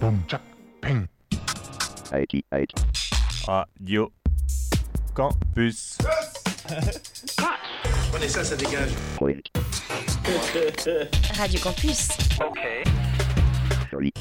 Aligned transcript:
Boom, 0.00 0.22
tchac, 0.28 0.40
ping. 0.80 1.06
88. 2.10 2.72
Radio. 3.46 4.12
Campus. 5.14 5.98
Prenez 8.12 8.28
ça, 8.28 8.44
ça 8.44 8.54
dégage. 8.54 8.90
Radio 11.36 11.60
Campus. 11.60 12.08
Ok. 12.40 12.60
Joli. 13.90 14.12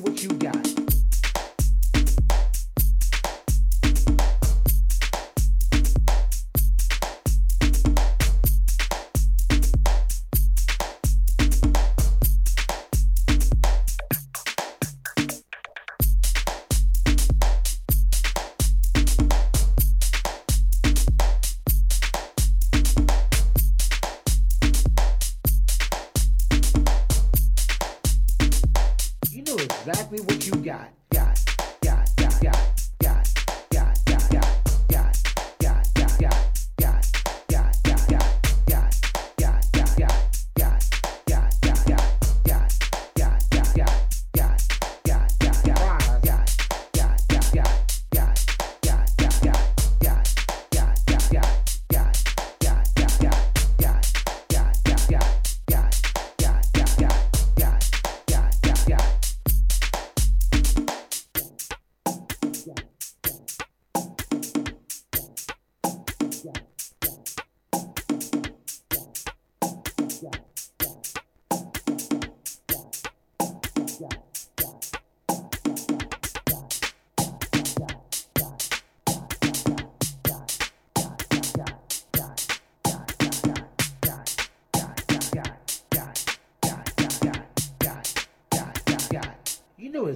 what 0.00 0.22
you 0.22 0.28
got. 0.30 0.47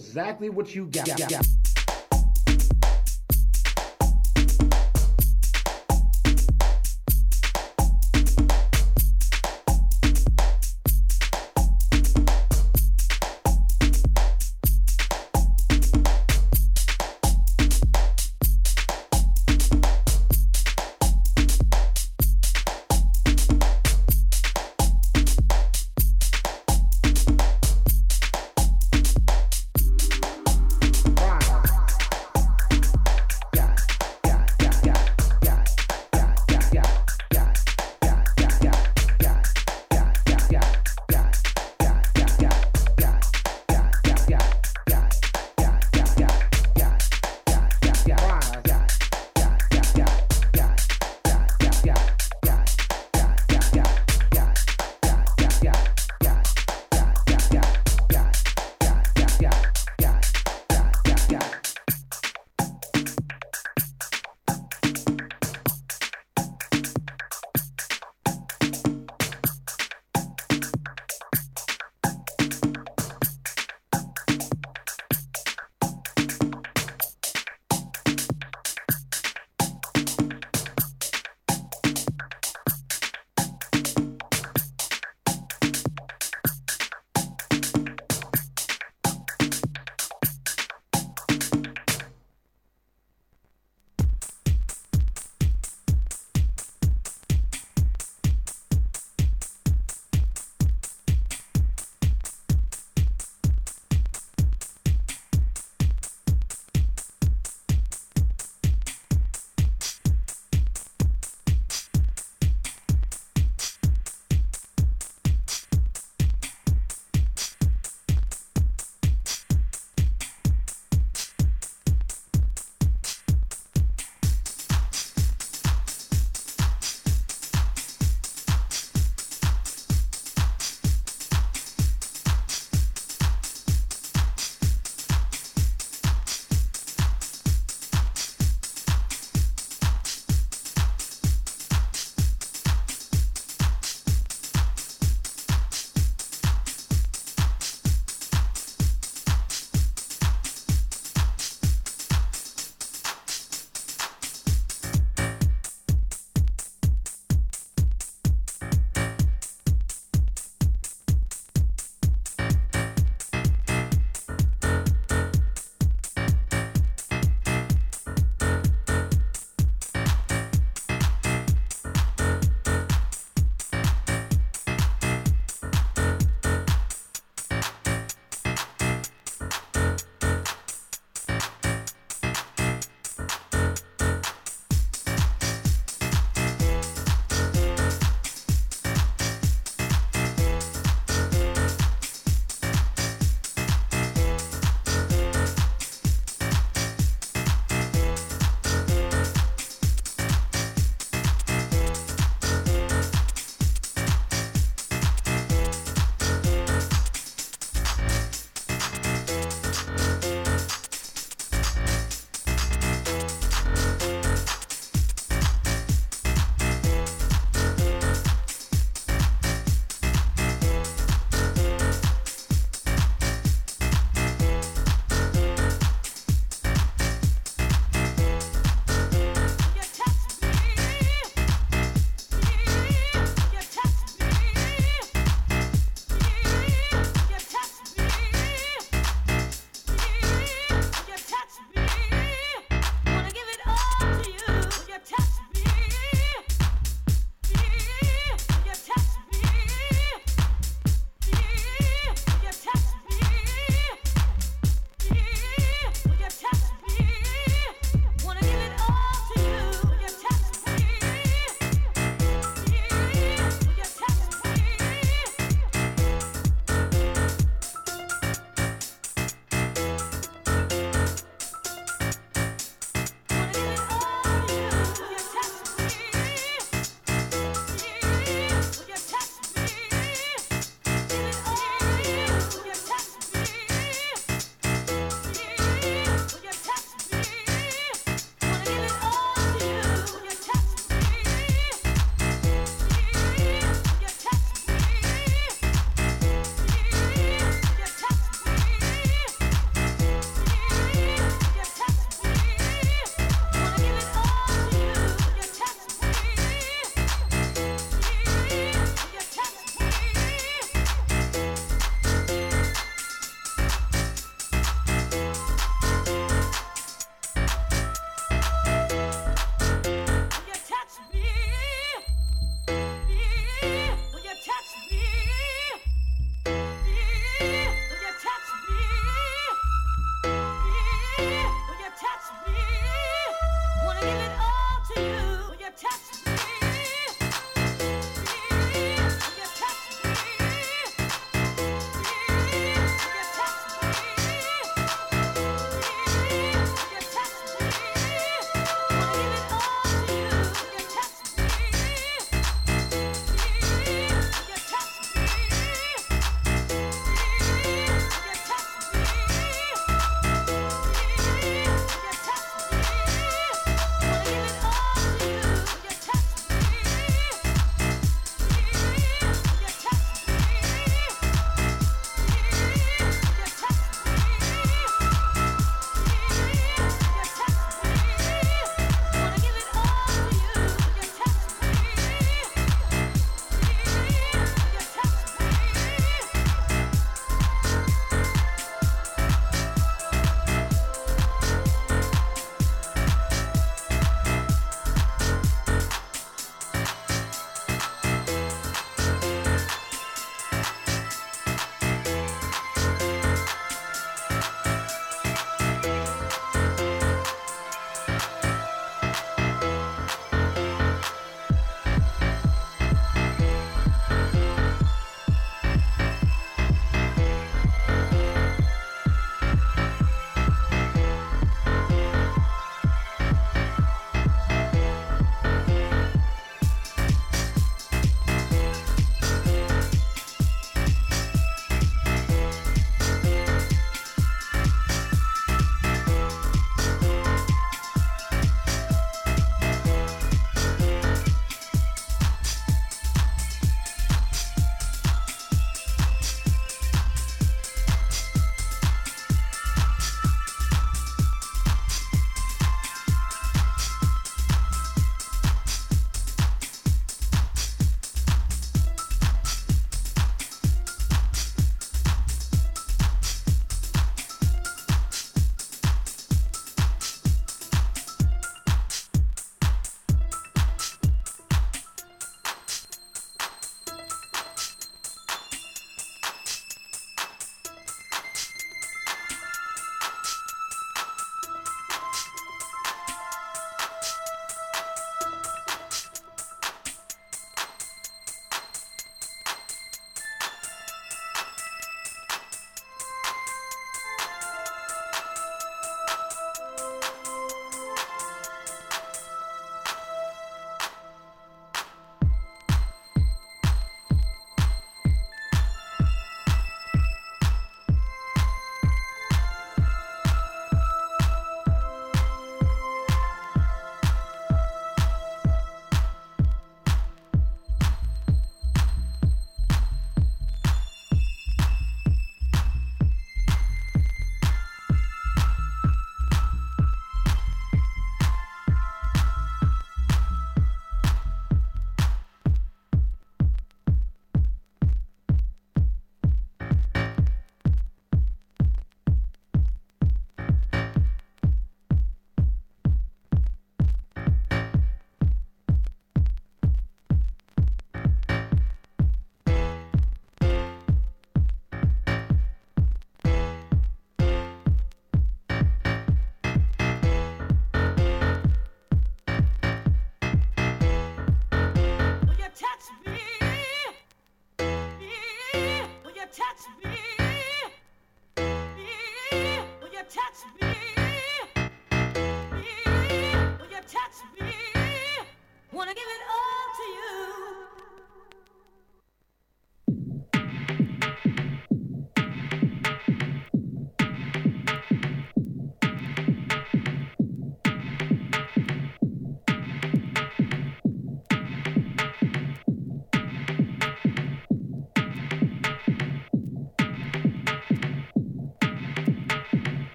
Exactly 0.00 0.48
what 0.48 0.74
you 0.74 0.86
got. 0.86 1.08
Right. 1.08 1.59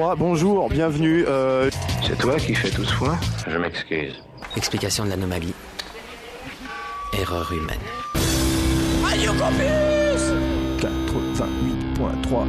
88.3, 0.00 0.16
bonjour, 0.16 0.68
bienvenue. 0.70 1.24
euh, 1.28 1.68
C'est 2.06 2.16
toi 2.18 2.36
qui 2.36 2.54
fais 2.54 2.70
tout 2.70 2.84
ce 2.84 2.92
foin 2.94 3.18
Je 3.46 3.56
m'excuse. 3.58 4.14
Explication 4.56 5.04
de 5.04 5.10
l'anomalie. 5.10 5.52
Erreur 7.20 7.52
humaine. 7.52 7.78
88.3. 10.80 12.46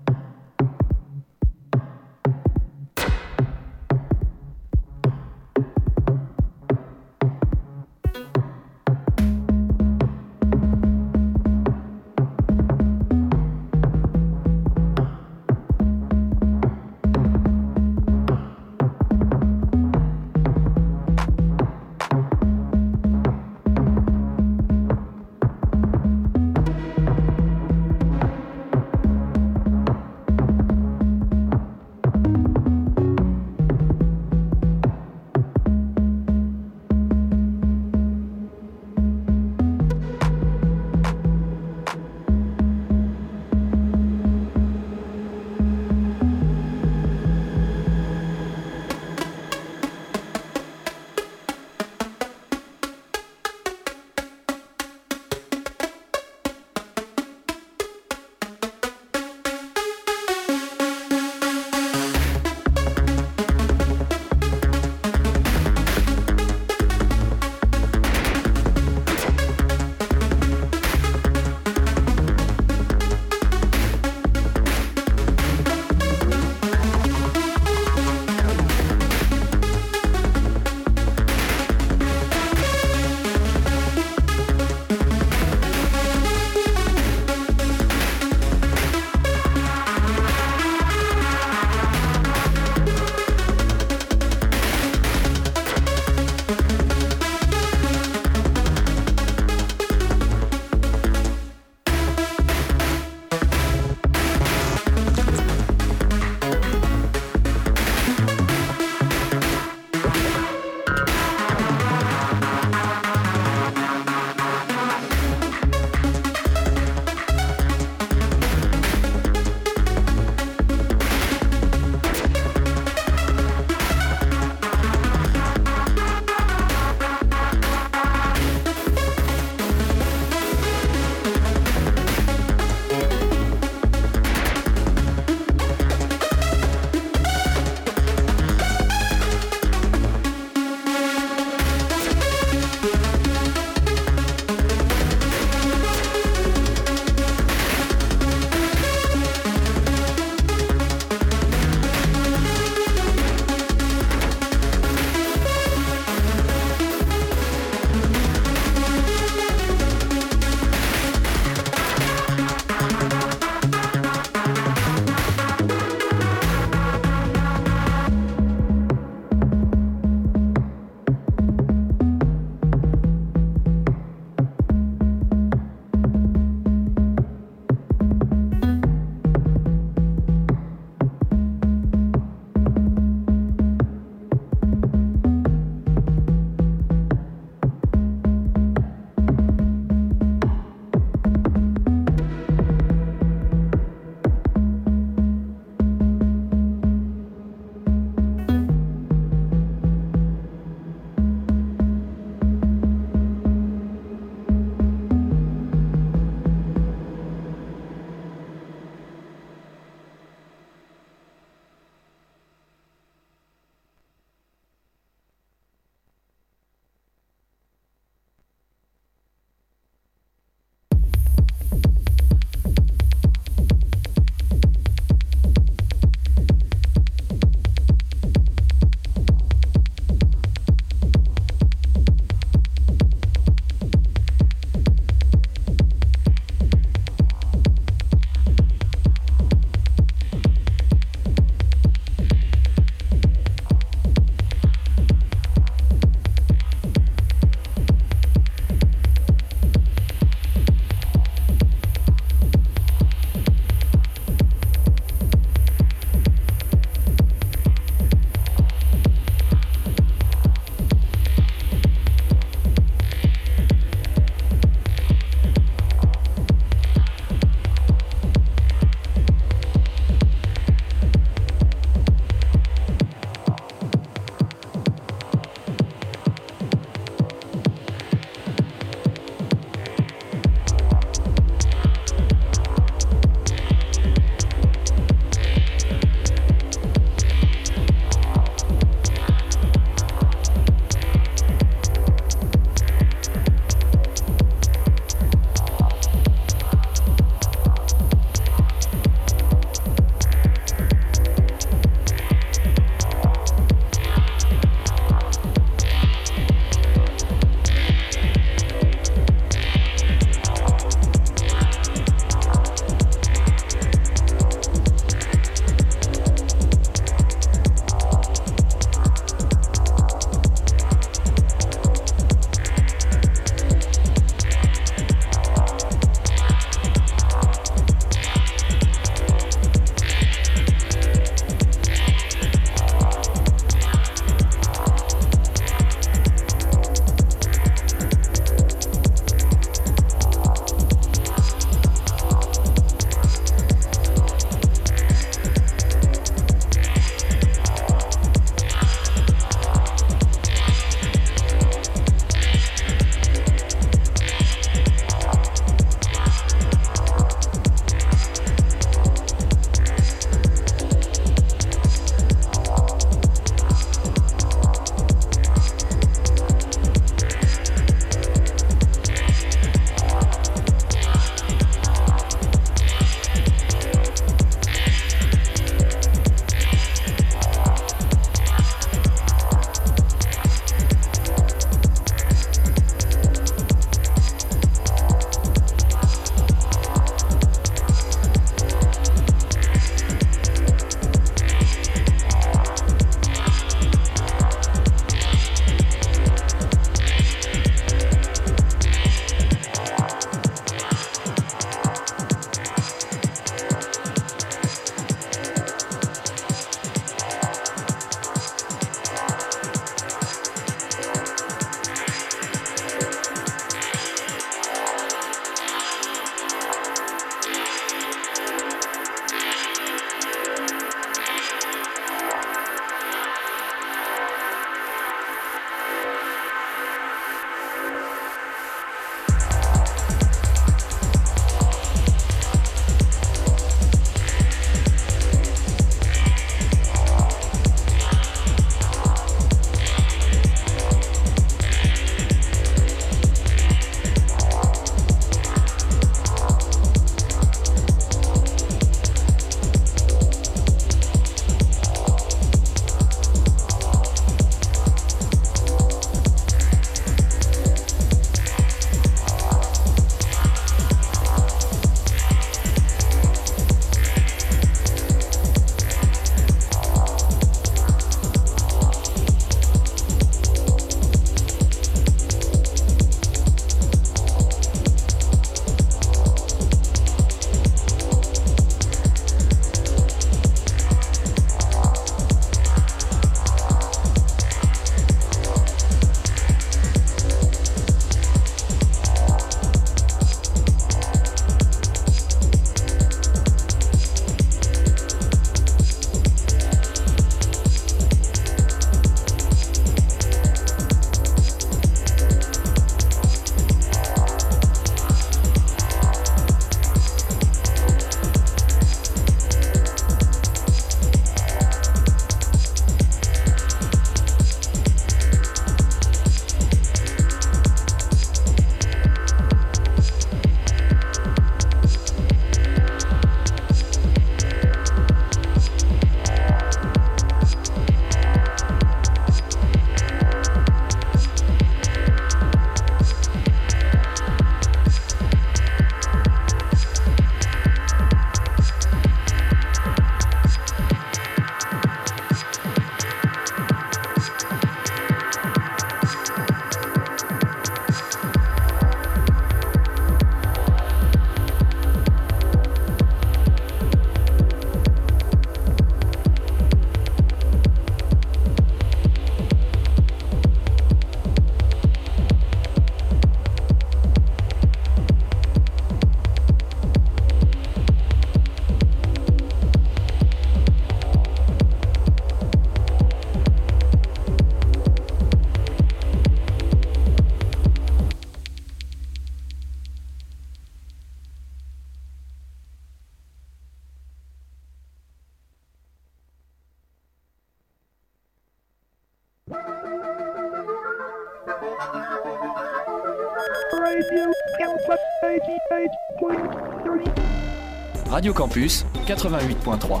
Radio 598.24 598.32
Campus 598.32 598.86
88.3. 599.06 600.00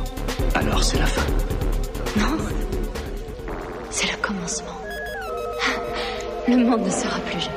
Alors 0.54 0.82
c'est 0.82 0.98
la 0.98 1.04
fin. 1.04 1.20
Non. 2.16 2.38
C'est 3.90 4.10
le 4.10 4.16
commencement. 4.16 4.72
Le 6.48 6.56
monde 6.56 6.86
ne 6.86 6.88
sera 6.88 7.20
plus 7.20 7.38
jamais 7.38 7.53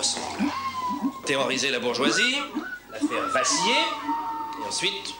ressemble. 0.00 0.50
Terroriser 1.26 1.70
la 1.70 1.78
bourgeoisie, 1.78 2.36
la 2.90 2.98
faire 2.98 3.28
vaciller, 3.32 3.82
et 4.60 4.68
ensuite 4.68 5.14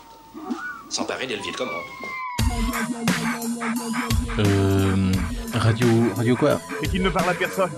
s'emparer 0.89 1.27
des 1.27 1.37
leviers 1.37 1.53
de 1.53 1.57
commande. 1.57 1.75
Euh. 4.39 5.13
Radio. 5.55 5.87
Radio 6.17 6.37
quoi? 6.37 6.61
Et 6.83 6.89
qu'il 6.89 7.03
ne 7.03 7.11
parle 7.11 7.31
à 7.31 7.35
personne. 7.35 7.71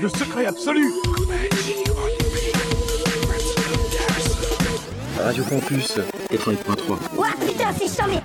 Le 0.00 0.08
secret 0.08 0.46
absolu 0.46 0.92
Radio 5.20 5.44
Campus 5.44 5.98
88.3. 6.30 6.98
Ouah, 7.16 7.26
putain, 7.44 7.72
c'est 7.76 7.96
charmé 7.96 8.20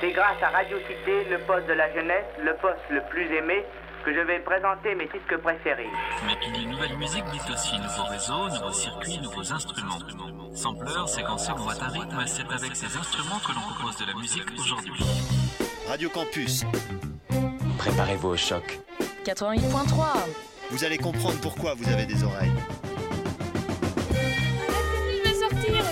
C'est 0.00 0.12
grâce 0.12 0.40
à 0.42 0.50
Radio 0.50 0.78
Cité, 0.86 1.24
le 1.28 1.38
poste 1.40 1.66
de 1.66 1.72
la 1.72 1.92
jeunesse, 1.92 2.26
le 2.38 2.54
poste 2.56 2.88
le 2.88 3.00
plus 3.10 3.26
aimé, 3.34 3.64
que 4.04 4.14
je 4.14 4.20
vais 4.20 4.38
présenter 4.38 4.94
mes 4.94 5.06
disques 5.06 5.36
préférés. 5.38 5.90
Mais 6.24 6.38
qui 6.38 6.52
dit 6.52 6.66
nouvelle 6.66 6.96
musique 6.96 7.24
dit 7.32 7.52
aussi 7.52 7.76
nouveaux 7.80 8.08
réseaux, 8.08 8.48
nouveaux 8.48 8.72
circuits, 8.72 9.18
nouveaux 9.18 9.52
instruments. 9.52 9.98
Sampleur, 10.54 11.08
séquenceur, 11.08 11.56
boîte 11.56 11.82
à 11.82 11.88
rythme, 11.88 12.22
c'est 12.26 12.48
avec 12.52 12.76
ces 12.76 12.96
instruments 12.96 13.40
que 13.40 13.52
l'on 13.52 13.74
compose 13.74 13.96
de 13.96 14.06
la 14.06 14.14
musique 14.14 14.46
aujourd'hui. 14.56 15.04
Radio 15.88 16.08
Campus. 16.10 16.64
Préparez-vous 17.78 18.28
au 18.28 18.36
choc. 18.36 18.78
88.3. 19.24 20.28
Vous 20.70 20.84
allez 20.84 20.98
comprendre 20.98 21.40
pourquoi 21.42 21.74
vous 21.74 21.88
avez 21.92 22.06
des 22.06 22.22
oreilles. 22.22 22.52
Il 24.12 25.22
va 25.24 25.34
sortir. 25.34 25.84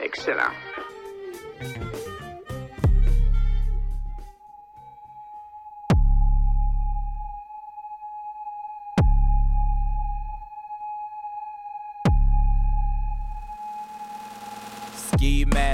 Excellent. 0.00 0.52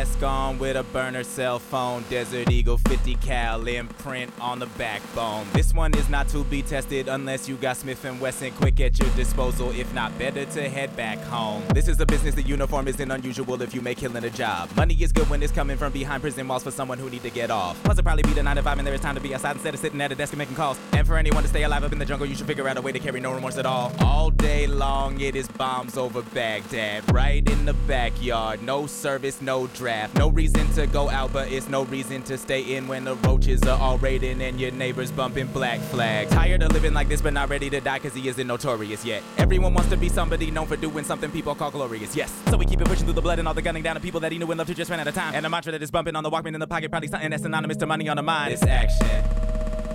Mask 0.07 0.23
on 0.23 0.59
with 0.59 0.77
a 0.77 0.83
burner 0.85 1.23
cell 1.23 1.59
phone. 1.59 2.05
Desert 2.09 2.51
Eagle 2.51 2.79
50 2.79 3.15
cal 3.17 3.67
imprint 3.67 4.33
on 4.41 4.59
the 4.59 4.67
backbone. 4.79 5.47
This 5.53 5.75
one 5.75 5.97
is 5.97 6.09
not 6.09 6.29
to 6.29 6.45
be 6.45 6.63
tested 6.63 7.09
unless 7.09 7.49
you 7.49 7.57
got 7.57 7.77
Smith 7.77 8.05
and 8.05 8.21
Wesson 8.21 8.53
quick 8.53 8.81
at 8.81 8.99
your 8.99 9.11
disposal. 9.11 9.71
If 9.71 9.93
not, 9.95 10.17
better 10.19 10.45
to 10.45 10.69
head 10.69 10.95
back 10.97 11.19
home. 11.25 11.63
This 11.75 11.89
is 11.89 12.01
a 12.01 12.07
business. 12.07 12.35
The 12.35 12.43
uniform 12.43 12.89
isn't 12.89 13.11
unusual 13.11 13.61
if 13.63 13.75
you 13.75 13.81
make 13.81 13.99
killing 13.99 14.25
a 14.25 14.31
job. 14.31 14.75
Money 14.77 14.95
is 14.95 15.13
good 15.13 15.29
when 15.29 15.43
it's 15.43 15.53
coming 15.53 15.77
from 15.77 15.93
behind 15.93 16.23
prison 16.23 16.47
walls 16.49 16.63
for 16.63 16.71
someone 16.71 16.99
who 16.99 17.11
need 17.11 17.23
to 17.23 17.31
get 17.31 17.51
off. 17.51 17.83
Plus, 17.83 17.99
it'll 17.99 18.05
probably 18.05 18.23
be 18.23 18.33
the 18.33 18.43
9 18.43 18.57
to 18.57 18.63
5 18.63 18.79
and 18.79 18.87
there 18.87 18.95
is 18.95 19.01
time 19.01 19.15
to 19.15 19.21
be 19.21 19.35
outside 19.35 19.57
instead 19.57 19.75
of 19.75 19.81
sitting 19.81 20.01
at 20.01 20.13
a 20.13 20.15
desk 20.15 20.33
and 20.33 20.39
making 20.39 20.57
calls. 20.57 20.79
And 20.93 21.07
for 21.07 21.17
anyone 21.17 21.43
to 21.43 21.49
stay 21.49 21.65
alive 21.65 21.85
up 21.85 21.93
in 21.93 21.99
the 21.99 22.05
jungle, 22.05 22.27
you 22.27 22.35
should 22.35 22.47
figure 22.47 22.69
out 22.69 22.77
a 22.77 22.83
way 22.83 22.93
to 22.93 22.99
carry 22.99 23.21
no 23.21 23.33
remorse 23.33 23.59
at 23.59 23.67
all. 23.67 23.93
All 24.01 24.31
day 24.31 24.67
long, 24.67 25.21
it 25.21 25.37
is 25.37 25.49
bombs 25.49 25.97
over 25.97 26.23
Baghdad. 26.23 27.13
Right 27.13 27.49
in 27.49 27.65
the 27.65 27.75
backyard. 27.87 28.63
No 28.63 28.87
service 28.87 29.41
no 29.41 29.67
draft. 29.69 29.96
No 30.15 30.31
reason 30.31 30.67
to 30.75 30.87
go 30.87 31.09
out, 31.11 31.33
but 31.33 31.51
it's 31.51 31.69
no 31.69 31.85
reason 31.85 32.23
to 32.25 32.39
stay 32.39 32.77
in 32.77 32.89
when 32.89 33.05
the 33.05 33.15
roaches 33.17 33.63
are 33.65 33.79
all 33.79 33.99
raiding 33.99 34.41
and 34.43 34.61
your 34.61 34.71
neighbors 34.71 35.11
bumping 35.11 35.47
black 35.49 35.81
flags. 35.81 36.31
Tired 36.31 36.63
of 36.63 36.73
living 36.73 36.95
like 36.95 37.09
this, 37.09 37.21
but 37.21 37.33
not 37.33 37.49
ready 37.49 37.71
to 37.71 37.81
die 37.81 37.99
because 37.99 38.15
he 38.15 38.29
isn't 38.29 38.47
notorious 38.47 39.05
yet. 39.05 39.23
Everyone 39.39 39.75
wants 39.75 39.91
to 39.91 39.97
be 39.97 40.09
somebody 40.09 40.51
known 40.51 40.67
for 40.67 40.77
doing 40.77 41.05
something 41.05 41.31
people 41.31 41.55
call 41.55 41.71
glorious. 41.71 42.15
Yes, 42.17 42.33
so 42.49 42.57
we 42.57 42.65
keep 42.65 42.81
it 42.81 42.87
pushing 42.87 43.05
through 43.05 43.15
the 43.15 43.23
blood 43.23 43.39
and 43.39 43.49
all 43.49 43.55
the 43.55 43.63
gunning 43.63 43.83
down 43.83 43.97
of 43.97 44.03
people 44.03 44.21
that 44.21 44.33
he 44.33 44.39
knew 44.39 44.51
and 44.51 44.59
loved 44.59 44.69
who 44.69 44.75
just 44.75 44.91
ran 44.91 45.01
out 45.01 45.09
of 45.09 45.15
time. 45.15 45.35
And 45.35 45.45
a 45.47 45.51
mantra 45.51 45.73
that 45.73 45.83
is 45.83 45.91
bumping 45.91 46.17
on 46.17 46.23
the 46.23 46.31
Walkman 46.31 46.55
in 46.55 46.61
the 46.61 46.67
pocket, 46.67 46.91
probably 46.91 47.09
something 47.09 47.31
that's 47.31 47.43
synonymous 47.43 47.77
to 47.79 47.87
money 47.87 48.09
on 48.09 48.17
the 48.17 48.23
mind. 48.23 48.53
It's 48.53 48.63
action. 48.63 49.25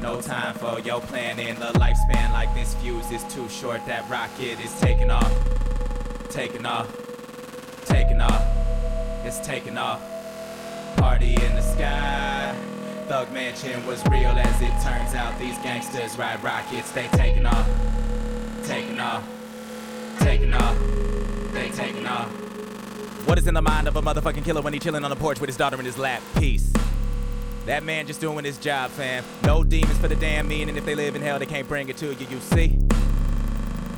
No 0.02 0.20
time 0.20 0.56
for 0.56 0.80
your 0.80 1.00
planning. 1.02 1.54
The 1.60 1.68
lifespan 1.74 2.32
like 2.34 2.54
this 2.56 2.74
fuse 2.76 3.12
is 3.12 3.24
too 3.34 3.48
short. 3.50 3.86
That 3.86 4.10
rocket 4.10 4.60
is 4.60 4.74
taking 4.80 5.12
off. 5.12 5.32
Taking 6.30 6.66
off. 6.66 6.90
Taking 7.86 8.20
off. 8.20 8.44
It's 9.24 9.40
taking 9.40 9.78
off. 9.78 10.02
Party 10.98 11.36
in 11.36 11.56
the 11.56 11.62
sky. 11.62 12.56
Thug 13.08 13.32
Mansion 13.32 13.86
was 13.86 14.04
real 14.10 14.32
as 14.32 14.62
it 14.62 14.72
turns 14.84 15.14
out. 15.14 15.38
These 15.40 15.58
gangsters 15.60 16.18
ride 16.18 16.44
rockets. 16.44 16.92
They 16.92 17.08
taking 17.10 17.46
off. 17.46 17.70
Taking 18.64 19.00
off. 19.00 19.24
Taking 20.20 20.54
off. 20.54 20.78
They 21.54 21.70
taking 21.70 22.08
off. 22.08 22.28
What 23.28 23.38
is 23.38 23.46
in 23.48 23.54
the 23.54 23.62
mind 23.62 23.88
of 23.88 23.96
a 23.96 24.02
motherfucking 24.02 24.44
killer 24.44 24.62
when 24.62 24.74
he 24.74 24.80
chilling 24.80 25.04
on 25.04 25.10
the 25.12 25.16
porch 25.16 25.40
with 25.40 25.50
his 25.50 25.58
daughter 25.58 25.78
in 25.78 25.86
his 25.86 25.98
lap? 25.98 26.22
Peace. 26.38 26.74
That 27.68 27.84
man 27.84 28.08
just 28.08 28.22
doing 28.22 28.44
his 28.44 28.58
job, 28.58 28.90
fam. 28.90 29.24
No 29.44 29.64
demons 29.64 30.00
for 30.00 30.08
the 30.08 30.16
damn 30.16 30.48
mean, 30.48 30.68
and 30.68 30.78
if 30.78 30.86
they 30.86 30.96
live 30.96 31.16
in 31.16 31.22
hell, 31.22 31.38
they 31.38 31.46
can't 31.46 31.68
bring 31.68 31.90
it 31.90 31.98
to 31.98 32.08
you, 32.14 32.28
you 32.28 32.40
see? 32.40 32.80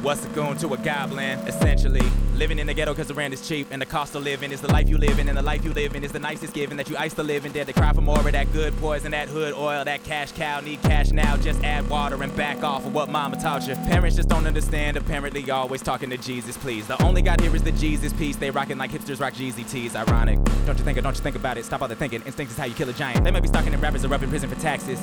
What's 0.03 0.25
a 0.25 0.27
goon 0.27 0.57
to 0.57 0.73
a 0.73 0.77
goblin? 0.77 1.39
Essentially, 1.47 2.05
living 2.35 2.59
in 2.59 2.67
the 2.67 2.73
ghetto 2.73 2.91
because 2.91 3.07
the 3.07 3.13
rent 3.13 3.33
is 3.33 3.47
cheap, 3.47 3.67
and 3.71 3.81
the 3.81 3.85
cost 3.85 4.13
of 4.15 4.23
living 4.23 4.51
is 4.51 4.59
the 4.59 4.69
life 4.69 4.89
you 4.89 4.97
live 4.97 5.17
in, 5.17 5.29
and 5.29 5.37
the 5.37 5.41
life 5.41 5.63
you 5.63 5.71
live 5.71 5.95
in 5.95 6.03
is 6.03 6.11
the 6.11 6.19
nicest 6.19 6.53
given 6.53 6.75
that 6.75 6.89
you 6.89 6.97
ice 6.97 7.13
the 7.13 7.23
living 7.23 7.53
dead 7.53 7.67
to 7.67 7.73
cry 7.73 7.93
for 7.93 8.01
more 8.01 8.19
of 8.19 8.29
that 8.29 8.51
good 8.51 8.75
poison, 8.79 9.11
that 9.11 9.29
hood 9.29 9.53
oil, 9.53 9.85
that 9.85 10.03
cash 10.03 10.33
cow. 10.33 10.59
Need 10.59 10.81
cash 10.81 11.11
now, 11.11 11.37
just 11.37 11.63
add 11.63 11.89
water 11.89 12.21
and 12.21 12.35
back 12.35 12.65
off 12.65 12.85
of 12.85 12.93
what 12.93 13.07
mama 13.07 13.39
taught 13.39 13.65
you. 13.65 13.75
Parents 13.75 14.17
just 14.17 14.27
don't 14.27 14.45
understand, 14.45 14.97
apparently, 14.97 15.49
always 15.49 15.81
talking 15.81 16.09
to 16.09 16.17
Jesus, 16.17 16.57
please. 16.57 16.85
The 16.85 17.01
only 17.01 17.21
God 17.21 17.39
here 17.39 17.55
is 17.55 17.63
the 17.63 17.71
Jesus 17.71 18.11
piece. 18.11 18.35
They 18.35 18.51
rocking 18.51 18.77
like 18.77 18.91
hipsters 18.91 19.21
rock 19.21 19.35
Jeezy 19.35 19.69
tees. 19.71 19.95
Ironic. 19.95 20.37
Don't 20.65 20.77
you 20.77 20.83
think 20.83 20.97
it? 20.97 21.03
Don't 21.03 21.15
you 21.15 21.23
think 21.23 21.37
about 21.37 21.57
it? 21.57 21.63
Stop 21.63 21.81
all 21.81 21.87
the 21.87 21.95
thinking. 21.95 22.21
Instinct 22.23 22.51
is 22.51 22.57
how 22.57 22.65
you 22.65 22.73
kill 22.73 22.89
a 22.89 22.93
giant. 22.93 23.23
They 23.23 23.31
might 23.31 23.41
be 23.41 23.47
stalking 23.47 23.73
and 23.73 23.81
rappers 23.81 24.03
are 24.03 24.13
up 24.13 24.21
in 24.21 24.29
prison 24.29 24.49
for 24.49 24.59
taxes. 24.59 24.99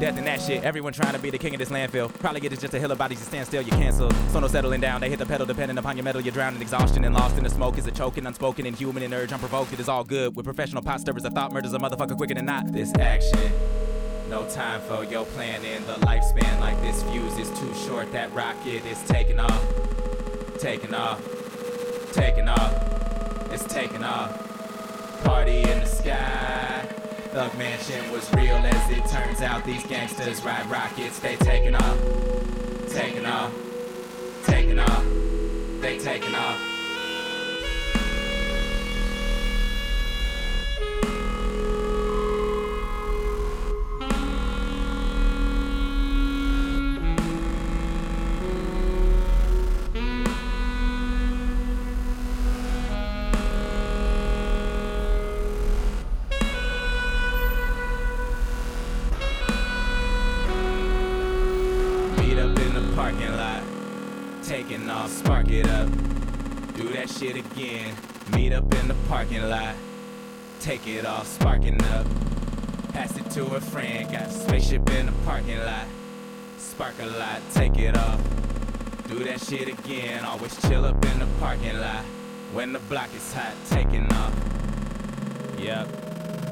Death 0.00 0.18
and 0.18 0.26
that 0.26 0.40
shit. 0.42 0.64
Everyone 0.64 0.92
trying 0.92 1.12
to 1.12 1.18
be 1.18 1.30
the 1.30 1.38
king 1.38 1.54
of 1.54 1.58
this 1.60 1.70
landfill. 1.70 2.12
Probably 2.18 2.40
get 2.40 2.52
it 2.52 2.60
just 2.60 2.74
a 2.74 2.80
hill 2.80 2.90
of 2.90 2.98
bodies 2.98 3.20
to 3.20 3.24
stand 3.24 3.46
still. 3.46 3.62
You 3.62 3.70
cancel. 3.72 4.10
So 4.32 4.40
no 4.40 4.48
settling 4.48 4.80
down. 4.80 5.00
They 5.00 5.08
hit 5.08 5.18
the 5.18 5.26
pedal 5.26 5.46
depending 5.46 5.78
upon 5.78 5.96
your 5.96 6.04
metal. 6.04 6.20
You're 6.20 6.32
drowning 6.32 6.56
in 6.56 6.62
exhaustion 6.62 7.04
and 7.04 7.14
lost 7.14 7.38
in 7.38 7.44
the 7.44 7.50
smoke. 7.50 7.78
Is 7.78 7.86
a 7.86 7.92
choking, 7.92 8.26
unspoken, 8.26 8.66
inhuman, 8.66 9.02
and 9.02 9.14
urge 9.14 9.32
unprovoked. 9.32 9.72
It 9.72 9.80
is 9.80 9.88
all 9.88 10.04
good. 10.04 10.34
With 10.34 10.44
professional 10.44 10.82
pot 10.82 11.00
stirrers, 11.00 11.24
a 11.24 11.30
thought 11.30 11.52
murders 11.52 11.74
a 11.74 11.78
motherfucker 11.78 12.16
quicker 12.16 12.34
than 12.34 12.46
not. 12.46 12.72
This 12.72 12.92
action. 12.98 13.52
No 14.28 14.48
time 14.50 14.80
for 14.82 15.04
your 15.04 15.24
planning. 15.26 15.84
The 15.86 15.94
lifespan 16.06 16.58
like 16.60 16.80
this 16.82 17.02
fuse 17.04 17.38
is 17.38 17.48
too 17.58 17.72
short. 17.86 18.10
That 18.12 18.32
rocket 18.34 18.84
is 18.86 19.00
taking 19.04 19.38
off. 19.38 19.64
Taking 20.58 20.94
off. 20.94 21.22
Taking 22.12 22.48
off. 22.48 23.52
It's 23.52 23.64
taking 23.64 24.02
off. 24.02 25.22
Party 25.24 25.58
in 25.58 25.80
the 25.80 25.86
sky. 25.86 26.73
Thug 27.34 27.58
Mansion 27.58 28.12
was 28.12 28.32
real 28.34 28.54
as 28.54 28.90
it 28.92 29.04
turns 29.06 29.42
out. 29.42 29.64
These 29.64 29.84
gangsters 29.88 30.44
ride 30.44 30.70
rockets, 30.70 31.18
they 31.18 31.34
taking 31.34 31.74
off, 31.74 31.98
taking 32.90 33.26
off, 33.26 33.52
taking 34.44 34.78
off, 34.78 35.04
they 35.80 35.98
taking 35.98 36.32
off. 36.32 36.73
Take 70.64 70.86
it 70.86 71.04
off, 71.04 71.26
sparking 71.26 71.78
up. 71.84 72.06
Pass 72.94 73.18
it 73.18 73.30
to 73.32 73.44
a 73.54 73.60
friend, 73.60 74.10
got 74.10 74.22
a 74.22 74.30
spaceship 74.30 74.88
in 74.92 75.04
the 75.04 75.12
parking 75.26 75.58
lot. 75.58 75.86
Spark 76.56 76.94
a 77.02 77.06
lot, 77.06 77.42
take 77.52 77.76
it 77.78 77.94
off. 77.98 78.18
Do 79.06 79.22
that 79.24 79.42
shit 79.42 79.68
again, 79.68 80.24
always 80.24 80.58
chill 80.62 80.86
up 80.86 81.04
in 81.04 81.18
the 81.18 81.26
parking 81.38 81.78
lot. 81.78 82.02
When 82.54 82.72
the 82.72 82.78
block 82.78 83.10
is 83.14 83.30
hot, 83.34 83.52
taking 83.68 84.10
off. 84.14 84.34
Yep. 85.58 86.03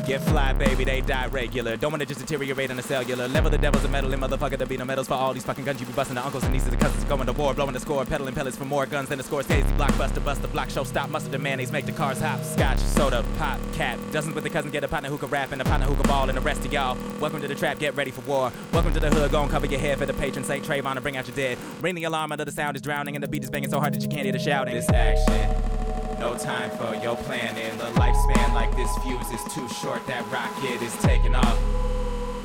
Get 0.06 0.20
fly, 0.22 0.52
baby, 0.52 0.82
they 0.82 1.00
die 1.00 1.28
regular. 1.28 1.76
Don't 1.76 1.92
wanna 1.92 2.04
just 2.04 2.18
deteriorate 2.18 2.70
on 2.70 2.76
the 2.76 2.82
cellular. 2.82 3.28
Level 3.28 3.50
the 3.50 3.58
devils 3.58 3.84
of 3.84 3.90
metal 3.92 4.12
and 4.12 4.20
motherfucker, 4.20 4.58
there 4.58 4.66
be 4.66 4.76
no 4.76 4.84
medals 4.84 5.06
for 5.06 5.14
all 5.14 5.32
these 5.32 5.44
fucking 5.44 5.64
guns 5.64 5.78
you 5.78 5.86
be 5.86 5.92
busting. 5.92 6.16
The 6.16 6.24
uncles 6.24 6.42
and 6.42 6.52
nieces 6.52 6.68
and 6.68 6.80
cousins 6.80 7.04
going 7.04 7.24
to 7.24 7.32
war, 7.32 7.54
blowing 7.54 7.72
the 7.72 7.78
score, 7.78 8.04
peddling 8.04 8.34
pellets 8.34 8.56
for 8.56 8.64
more 8.64 8.84
guns 8.84 9.10
than 9.10 9.18
the 9.18 9.24
score. 9.24 9.44
Tasty 9.44 9.70
blockbuster, 9.74 10.22
bust 10.24 10.42
the 10.42 10.48
block, 10.48 10.70
show 10.70 10.82
stop, 10.82 11.08
mustard 11.08 11.32
and 11.34 11.42
mayonnaise, 11.42 11.70
make 11.70 11.86
the 11.86 11.92
cars 11.92 12.20
hop. 12.20 12.42
Scotch, 12.42 12.78
soda, 12.78 13.24
pop, 13.38 13.60
cap. 13.74 13.96
Dozens 14.10 14.34
with 14.34 14.42
the 14.42 14.50
cousin, 14.50 14.72
get 14.72 14.82
a 14.82 14.88
partner 14.88 15.08
who 15.08 15.18
can 15.18 15.28
rap 15.28 15.52
and 15.52 15.62
a 15.62 15.64
partner 15.64 15.86
who 15.86 15.94
can 15.94 16.08
ball, 16.08 16.28
and 16.28 16.36
the 16.36 16.42
rest 16.42 16.64
of 16.64 16.72
y'all. 16.72 16.98
Welcome 17.20 17.40
to 17.40 17.48
the 17.48 17.54
trap, 17.54 17.78
get 17.78 17.94
ready 17.94 18.10
for 18.10 18.22
war. 18.22 18.52
Welcome 18.72 18.92
to 18.94 19.00
the 19.00 19.08
hood, 19.08 19.30
go 19.30 19.40
and 19.42 19.50
cover 19.50 19.66
your 19.66 19.78
head 19.78 19.98
for 19.98 20.06
the 20.06 20.14
patron 20.14 20.44
Saint 20.44 20.64
Trayvon 20.64 20.92
and 20.92 21.02
bring 21.02 21.16
out 21.16 21.28
your 21.28 21.36
dead. 21.36 21.58
Ring 21.80 21.94
the 21.94 22.04
alarm 22.04 22.32
under 22.32 22.44
the 22.44 22.52
sound 22.52 22.74
is 22.74 22.82
drowning, 22.82 23.14
and 23.14 23.22
the 23.22 23.28
beat 23.28 23.44
is 23.44 23.50
banging 23.50 23.70
so 23.70 23.78
hard 23.78 23.94
that 23.94 24.02
you 24.02 24.08
can't 24.08 24.24
hear 24.24 24.32
the 24.32 24.38
shouting. 24.40 24.74
This 24.74 24.90
action. 24.90 25.81
No 26.22 26.38
time 26.38 26.70
for 26.78 26.94
your 27.02 27.16
planning. 27.16 27.76
The 27.78 27.90
lifespan 27.98 28.54
like 28.54 28.70
this 28.76 28.96
fuse 28.98 29.28
is 29.32 29.42
too 29.52 29.68
short. 29.68 30.06
That 30.06 30.24
rocket 30.30 30.80
is 30.80 30.96
taking 31.02 31.34
off. 31.34 31.58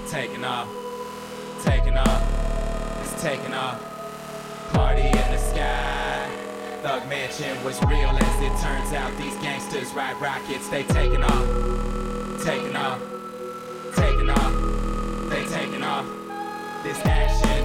Taking 0.09 0.43
off. 0.43 0.67
Taking 1.63 1.95
off. 1.95 2.23
It's 3.03 3.21
taking 3.21 3.53
off. 3.53 3.77
Party 4.73 5.05
in 5.05 5.27
the 5.29 5.37
sky. 5.37 6.27
Thug 6.81 7.07
Mansion 7.07 7.53
was 7.63 7.79
real 7.83 8.09
as 8.09 8.41
it 8.41 8.55
turns 8.65 8.93
out. 8.93 9.15
These 9.19 9.37
gangsters 9.45 9.93
ride 9.93 10.19
rockets. 10.19 10.67
They 10.69 10.81
taking 10.81 11.23
off. 11.23 11.45
Taking 12.43 12.75
off. 12.75 12.99
Taking 13.95 14.31
off. 14.31 15.29
They 15.29 15.45
taking 15.53 15.83
off. 15.83 16.07
This 16.81 16.97
action. 17.05 17.61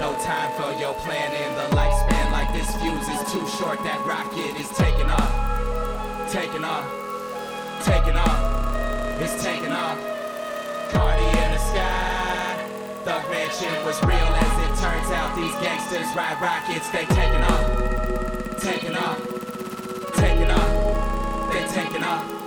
No 0.00 0.16
time 0.24 0.50
for 0.56 0.72
your 0.80 0.94
planning. 1.04 1.54
The 1.60 1.76
lifespan 1.76 2.15
this 2.56 2.74
fuse 2.76 3.08
is 3.08 3.32
too 3.32 3.46
short. 3.58 3.78
That 3.84 4.00
rocket 4.06 4.56
is 4.58 4.68
taking 4.70 5.10
off. 5.10 5.32
Taking 6.32 6.64
off. 6.64 6.86
Taking 7.84 8.16
off. 8.16 9.20
It's 9.20 9.42
taking 9.44 9.72
off. 9.72 9.98
Party 10.92 11.24
in 11.24 11.48
the 11.52 11.58
sky. 11.58 12.64
Thug 13.04 13.30
Mansion 13.30 13.76
was 13.84 14.00
real 14.02 14.30
as 14.40 14.54
it 14.64 14.72
turns 14.80 15.10
out. 15.12 15.36
These 15.36 15.54
gangsters 15.60 16.08
ride 16.16 16.40
rockets. 16.40 16.88
They 16.90 17.04
taking 17.12 17.44
off. 17.44 17.64
Taking 18.60 18.96
off. 18.96 19.20
Taking 20.16 20.50
off. 20.50 21.52
They 21.52 21.64
taking 21.68 22.02
off. 22.02 22.45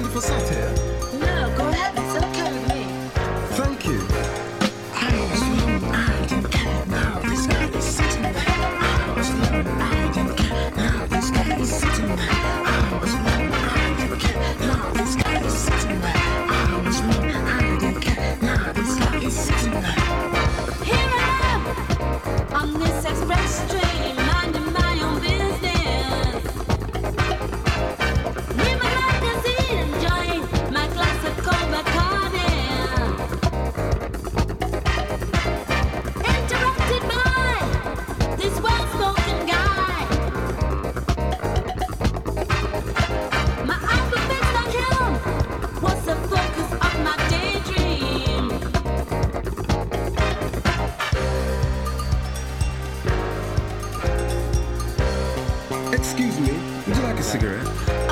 90 0.00 0.10
for 0.14 0.20
satire. 0.20 0.87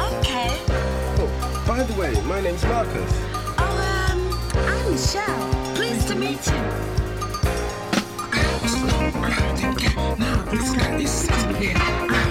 Okay. 0.09 0.51
Oh, 1.19 1.65
by 1.67 1.83
the 1.83 1.95
way, 2.01 2.21
my 2.23 2.41
name's 2.41 2.65
Marcus. 2.65 3.13
Oh, 3.59 4.11
um, 4.11 4.21
I'm 4.57 4.91
Michelle. 4.93 5.75
Pleased 5.75 6.09
to 6.09 6.15
meet 6.15 6.47
you. 6.47 6.97
Now, 10.19 10.43
this 10.51 10.71
guy 10.75 10.97
is 10.97 11.29
here. 11.59 12.26